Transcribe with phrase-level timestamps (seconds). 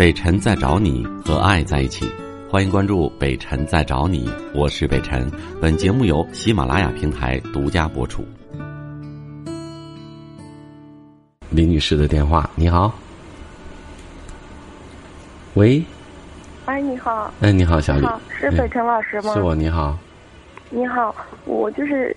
[0.00, 2.10] 北辰在找你和爱在一起，
[2.50, 5.30] 欢迎关注北辰在找你，我是北辰。
[5.60, 8.24] 本节目由喜马拉雅平台独家播出。
[11.50, 12.90] 李女士的电话，你好。
[15.52, 15.84] 喂，
[16.64, 17.30] 哎，你好。
[17.42, 18.08] 哎，你好，小李。
[18.30, 19.34] 是北辰老师吗？
[19.34, 19.98] 是我，你好。
[20.70, 21.14] 你好，
[21.44, 22.16] 我就是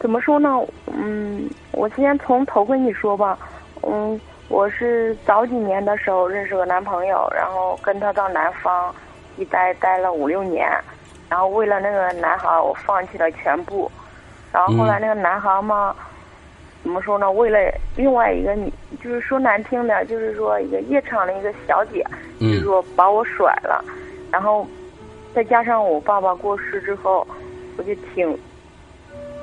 [0.00, 0.48] 怎么说呢？
[0.92, 3.38] 嗯，我先从头跟你说吧。
[3.82, 8.94] 嗯，我是早几年的时候认识个男朋友，然后跟他到南方
[9.36, 10.68] 一待待了五六年，
[11.28, 13.90] 然后为了那个男孩，我放弃了全部。
[14.52, 15.94] 然后后来那个男孩嘛，
[16.82, 17.30] 怎么说呢？
[17.30, 17.58] 为了
[17.96, 22.04] 另外一个女，就是说难听点，就是说一个夜场的一个小姐，
[22.40, 23.84] 就是说把我甩了。
[24.30, 24.66] 然后
[25.34, 27.26] 再加上我爸爸过世之后。
[27.76, 28.38] 我就挺，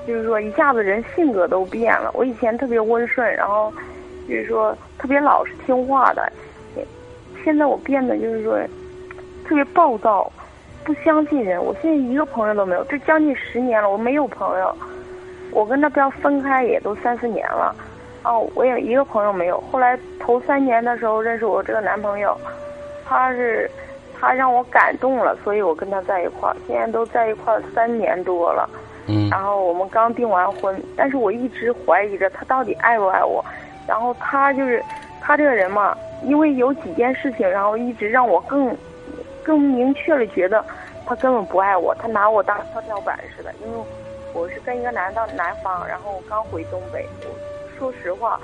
[0.07, 2.09] 就是说一下子人性格都变了。
[2.13, 3.70] 我以前特别温顺，然后
[4.31, 6.31] 就是说特别老实听话的，
[7.44, 8.57] 现在我变得就是说
[9.46, 10.32] 特别暴躁，
[10.84, 11.63] 不相信人。
[11.63, 14.76] 我现在一个朋友都没有，这将近十年了，我没有朋友。
[15.51, 17.76] 我跟那边分开也都三四年了，
[18.23, 19.62] 哦，我也一个朋友没有。
[19.71, 22.35] 后来头三年的时候认识我这个男朋友，
[23.05, 23.70] 他是。
[24.23, 26.55] 他让我感动了，所以我跟他在一块儿。
[26.68, 28.70] 现在都在一块儿三年多了，
[29.07, 33.43] 嗯，然后我们刚订完婚，但是我一直怀疑着他到底爱不爱我。
[33.87, 34.84] 然后他就是
[35.21, 38.76] 他这个人嘛，因为有几件事情，然后一直让我更
[39.43, 40.63] 更明确的觉得
[41.05, 43.54] 他根本不爱我，他拿我当跷跷板似的。
[43.65, 43.84] 因为
[44.34, 47.05] 我是跟一个男到南方，然后我刚回东北。
[47.23, 47.29] 我
[47.77, 48.40] 说实话，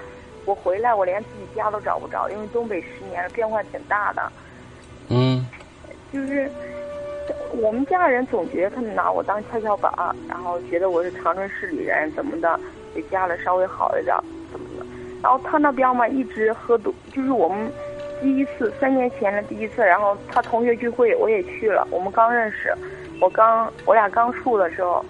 [0.46, 4.32] 我回来我连自己家都找不着，因为东北十年了，变化挺大的。
[5.10, 5.46] 嗯。
[6.14, 6.50] 就是
[7.52, 9.94] 我们家人总觉得他们拿我当跷跷板，
[10.30, 12.58] 然后觉得我是长春市里人怎么的，
[12.96, 14.16] 比家里稍微好一点。
[15.22, 17.72] 然后他那边嘛一直喝多，就是我们
[18.22, 22.74] 第一次三年前的第一次，然后他同学聚会我也去了，我们刚认识，
[23.20, 25.04] 我刚我俩刚处的时候，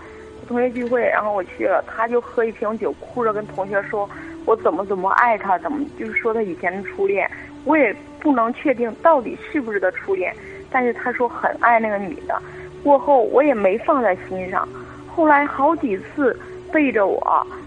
[0.48, 4.10] 同学聚会然后我去了，他就喝一瓶酒，哭着跟同学说
[4.46, 7.30] 我怎么怎么爱他，怎么就是说他以前的初恋，
[7.66, 10.34] 我也不能确定到底是不是他初恋。
[10.70, 12.42] 但是他说很爱那个女的，
[12.84, 14.68] 过后我也没放在心上。
[15.16, 16.38] 后来好几次
[16.72, 17.22] 背着我，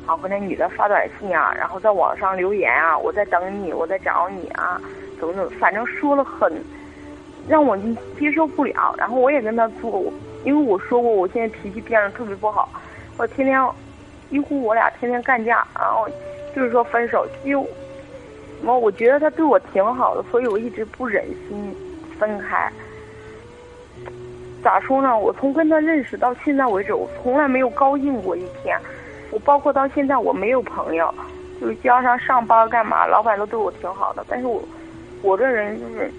[0.06, 4.80] 然后跟那女的发短信啊，然后在网上留言啊，我在等你，我在找你啊，
[5.18, 6.52] 怎么怎么，反正说了很
[7.48, 7.76] 让我
[8.18, 8.94] 接受不了。
[8.98, 10.04] 然后我也跟他做，
[10.44, 12.68] 因为我说过我现在脾气变得特别不好，
[13.16, 13.60] 我天天
[14.30, 16.08] 几乎我俩天天干架，然后
[16.54, 17.26] 就是说分手。
[17.44, 17.66] 就
[18.62, 21.74] 我我觉得他对我挺好的，所以我一直不忍心
[22.18, 22.70] 分开。
[24.62, 25.18] 咋说呢？
[25.18, 28.78] 我从跟他认识到现在为止，我从来没有高兴过一天。
[29.30, 31.14] 我包括到现在，我没有朋友，
[31.60, 34.24] 就是加上上班干嘛，老板都对我挺好的。
[34.28, 34.62] 但是我，
[35.22, 36.10] 我这人就是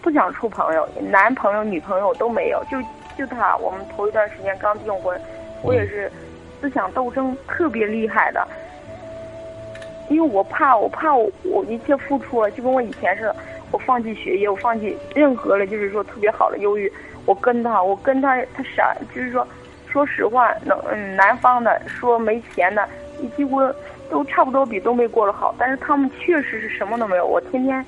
[0.00, 2.62] 不想处朋友，男朋友、女朋友都没有。
[2.70, 2.78] 就
[3.18, 5.20] 就他，我们头一段时间刚订婚，
[5.62, 6.10] 我也是
[6.60, 8.46] 思想斗争特别厉害的，
[10.08, 13.36] 因为我怕，我怕我我一切付出了，就跟我以前似的，
[13.72, 16.90] 我放弃学业，我放弃任何的，就是说特别好的忧郁。
[17.24, 19.46] 我跟他，我跟他，他啥，就是说，
[19.86, 22.86] 说实话，能嗯，南方的说没钱的，
[23.20, 23.60] 你几乎
[24.10, 27.24] 都差不多比东北过得好，但是他们确实是什么都没有。
[27.26, 27.84] 我天天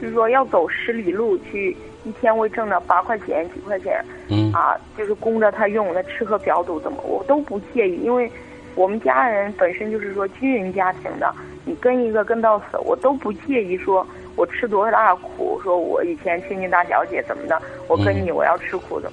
[0.00, 8.30] 就是说要走十里路去，一天会挣着八块钱、几块钱，嗯，啊，就是供着他用，那吃喝嫖赌怎么我都不介意，因为
[8.74, 11.32] 我们家人本身就是说军人家庭的，
[11.64, 14.04] 你跟一个跟到死，我都不介意说。
[14.36, 15.60] 我吃多少大苦？
[15.62, 17.60] 说我以前千金大小姐怎么的？
[17.88, 19.10] 我跟你我要吃苦的，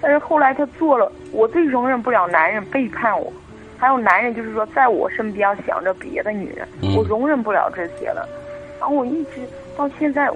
[0.00, 3.32] 但是后来他做了，我最容忍不了男人背叛我，
[3.78, 6.66] 还有男人就是说在我身边想着别的女人，
[6.96, 8.28] 我容忍不了这些了。
[8.80, 9.40] 然后我一直
[9.76, 10.28] 到现在，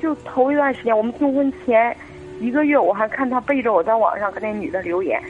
[0.00, 1.96] 就头一段时间我们订婚前
[2.40, 5.22] 一个月，我还看他背着我在网上跟那女的留言，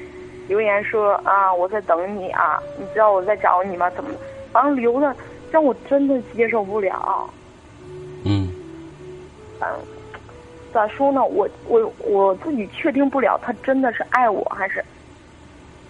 [0.48, 3.90] 留言说啊我在等你啊，你知道我在找你吗？
[3.90, 4.10] 怎么？
[4.52, 5.14] 反正留的
[5.52, 7.28] 让我真的接受不了。
[9.60, 9.86] 嗯，嗯，
[10.72, 11.24] 咋说呢？
[11.24, 14.84] 我我我自己确定不了，他真的是爱我还是，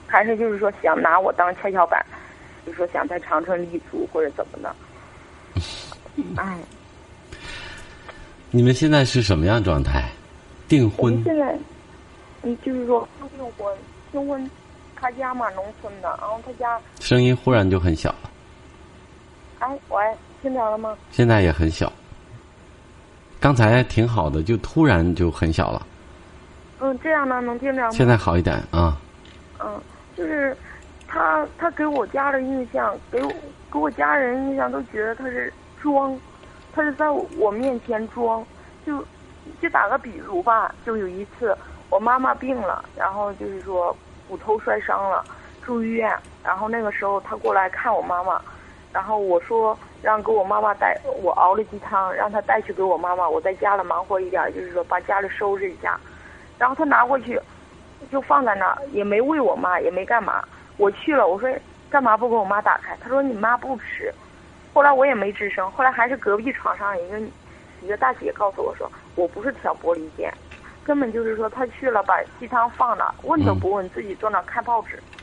[0.07, 2.05] 还是就是说想拿我当跷跷板，
[2.67, 4.75] 就说想在长春立足或者怎么的？
[6.37, 6.59] 哎，
[8.51, 10.09] 你们现在是什么样状态？
[10.69, 11.23] 订婚？
[11.25, 11.57] 现在，
[12.43, 13.77] 嗯，就是说刚订婚，
[14.13, 14.51] 订婚，
[14.97, 18.31] 他家嘛农村的，然后他家声音忽然就很小了。
[19.61, 20.03] 哎，喂，
[20.43, 20.97] 听着了吗？
[21.11, 21.93] 现在也很小。
[23.41, 25.87] 刚才挺好的，就突然就很小了。
[26.81, 27.91] 嗯，这样呢，能听着吗？
[27.91, 28.97] 现在好一点啊。
[29.59, 29.81] 嗯，
[30.15, 30.55] 就是
[31.09, 33.33] 他，他给我家的印象，给我
[33.73, 35.51] 给我家人印象都觉得他是
[35.81, 36.19] 装，
[36.75, 38.45] 他是在我面前装，
[38.85, 39.03] 就
[39.61, 41.57] 就打个比如吧，就有一次
[41.89, 43.97] 我妈妈病了，然后就是说
[44.29, 45.25] 骨头摔伤了，
[45.63, 46.15] 住医院，
[46.45, 48.41] 然后那个时候他过来看我妈妈，
[48.93, 55.99] 然后我说让给我妈妈带，我熬了鸡汤，让她带去给我妈妈，我在家里忙活一点，就是说把家里收拾一下，
[56.59, 57.41] 然后她拿过去，
[58.11, 60.43] 就放在那儿，也没喂我妈，也没干嘛。
[60.77, 61.49] 我去了，我说
[61.89, 62.97] 干嘛不给我妈打开？
[63.01, 64.13] 她说你妈不吃。
[64.73, 67.21] 后来我也没吱声，后来还是隔壁床上一个
[67.81, 70.33] 一个大姐告诉我说，我不是挑拨离间，
[70.83, 74.97] 根本就是说她去了把鸡汤放那，问都不问，自己坐那看报纸。
[74.97, 75.20] 嗯。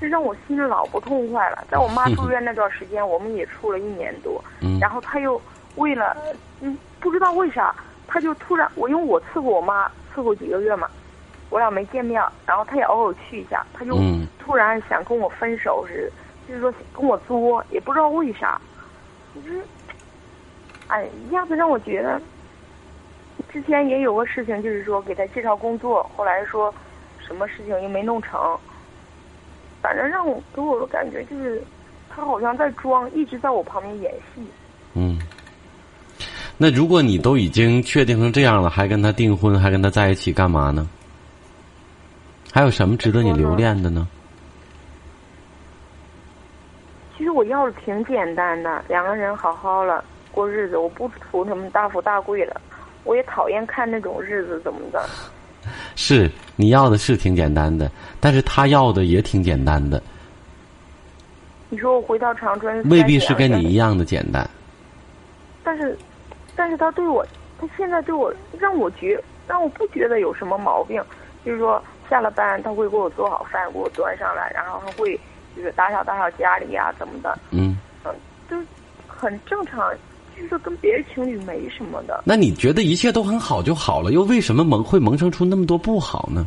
[0.00, 1.64] 这让我心里老不痛快了。
[1.70, 4.42] 在我妈住院那段时间，我们也处了一年多。
[4.60, 4.78] 嗯。
[4.78, 5.40] 然后他又
[5.76, 6.16] 为了
[6.60, 7.74] 嗯不知道为啥，
[8.06, 10.88] 他就突然我因为我伺候我妈伺候几个月嘛，
[11.50, 13.98] 我俩没见面，然后他也偶尔去一下，他就
[14.38, 18.60] 突然想跟我分手似的，就是说跟我作，也不知道为啥。
[19.34, 19.60] 就是，
[20.88, 22.20] 哎，一下子让我觉得，
[23.52, 26.72] 之前也有个事情，就是说给他介绍工作，后来说
[27.18, 28.56] 什么事情又没弄成，
[29.84, 31.62] 反正让我给我的感觉就是，
[32.08, 34.42] 他好像在装，一直在我旁边演戏。
[34.94, 35.18] 嗯，
[36.56, 40.88] 那如果你都已经确定成这样了，还跟他订婚，还跟他在一起干嘛呢？
[42.50, 44.08] 还有什么值得你留恋的呢？
[47.14, 50.02] 其实我要的挺简单的，两个人好好了
[50.32, 52.58] 过日子，我不图什么大富大贵的，
[53.04, 55.06] 我也讨厌看那种日子怎么的。
[55.96, 60.02] 是你要的是挺简单的，但是他要的也挺简单的。
[61.68, 64.48] 你说我回到长春，未必是跟你一样的简单。
[65.62, 65.96] 但是，
[66.54, 67.26] 但是他对我，
[67.58, 71.02] 他现在对我让我觉让我不觉得有什么毛病，
[71.44, 75.18] 就是说下了班他会给我做好饭，给我端上来，然后还会。
[75.56, 77.38] 就是打扫打扫家里呀，怎么的？
[77.52, 78.12] 嗯，嗯，
[78.50, 78.56] 就
[79.06, 79.88] 很正常，
[80.36, 82.22] 就是跟别的情侣没什么的。
[82.24, 86.46] 那你觉得一切都很好就好了，又为什么萌会萌生出那么多不好呢？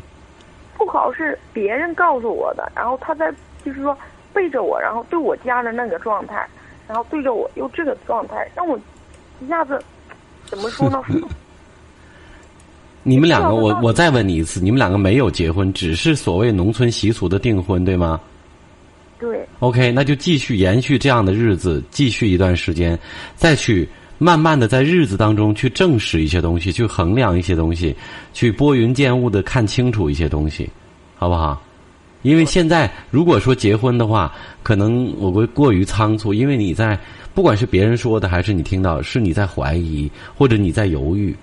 [0.78, 3.34] 不好是别人告诉我的，然后他在
[3.66, 3.98] 就是说
[4.34, 6.48] 背着我，然后对我家的那个状态，
[6.88, 8.80] 然后对着我又这个状态，让我
[9.42, 9.82] 一下子
[10.46, 11.02] 怎么说呢？
[13.04, 18.20] 你们两个，我我再问你一次，你们两个没有结婚，只是所谓农村习俗的订婚，对吗？
[19.20, 22.98] 对，OK，那就继续延续这样的日子，继续一段时间，
[23.36, 23.88] 再去
[24.20, 27.96] 慢慢的在日子当中去证实一些东西，去衡量一些东西，
[28.34, 30.70] 去拨云见雾的看清楚一些东西，
[31.16, 31.62] 好不好？
[32.24, 37.00] 因为现在如果说结婚的话，可能我会过于仓促，因为你在
[37.34, 41.36] 不管是别人说的还是你听到，是你在怀疑或者你在犹豫，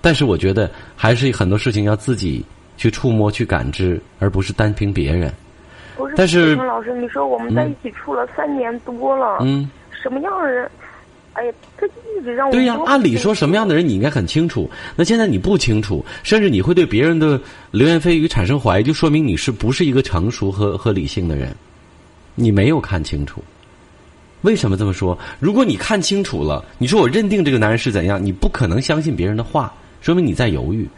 [0.00, 2.44] 但是我觉得还是很多事情要自己
[2.76, 5.32] 去触摸去感知，而不是单凭别人。
[5.96, 10.70] 不是，但是老师，你说我们在一起处了三年多了，嗯，什么样的人？
[11.34, 12.78] 哎呀，他一直让我对呀。
[12.86, 14.70] 按理说，什么样的人你应该很清楚。
[14.94, 17.40] 那现在你不清楚，甚至你会对别人的
[17.72, 21.52] 流言蜚语产生怀疑，就说明你是不是一个成熟和和理性的人？
[22.36, 23.42] 你没有看清楚。
[24.42, 25.18] 为什么这么说？
[25.40, 30.88] 如果你看清楚了，你说我认定这个男人是怎样，你不可能相信别人的话，说明你在犹豫。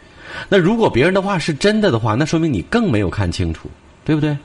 [0.49, 3.69] 那如果别人的话是真的的话，那说明你更没有看清楚，
[4.05, 4.37] 对不对？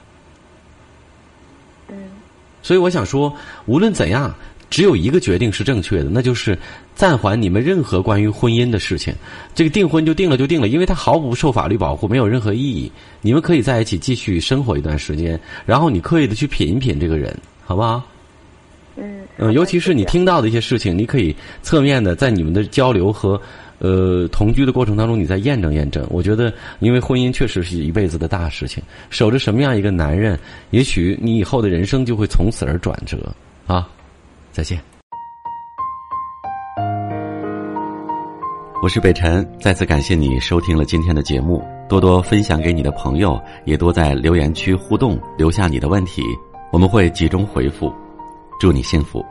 [2.73, 3.31] 所以我想说，
[3.67, 4.35] 无论怎样，
[4.71, 6.59] 只有一个决定是正确的，那就是
[6.97, 9.15] 暂缓你们任何关于婚姻的事情。
[9.55, 12.91] 这个订婚就定了就定了，因为它毫不受法律保护，没有任何意义。
[13.21, 18.03] 你们可以在一起继续生活一段时间，然后你刻意的去品一品这个人，好不好？
[18.97, 19.21] 嗯。
[19.37, 23.39] 嗯，尤其是你听到的一些事情，你可以侧面的在你们的交流和。
[23.83, 26.07] 呃，同居的过程当中，你再验证验证。
[26.09, 30.39] 我觉得，因为婚姻确实是一辈子的大事情，守着什么样一个男人，
[30.71, 33.19] 也许你以后的人生就会从此而转折
[33.67, 33.89] 啊！
[34.53, 34.81] 再见。
[38.81, 46.23] 我是北辰，再次感谢你收听了今天的节目，多多分享给你的朋友，也多在留言区互动，留下你的问题，
[46.71, 47.93] 我们会集中回复。
[48.61, 49.25] 祝你幸福。